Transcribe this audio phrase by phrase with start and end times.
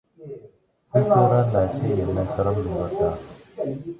[0.91, 3.19] 쓸쓸한 낯이 옛날처럼 늙었다.